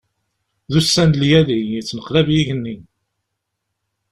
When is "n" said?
1.11-1.17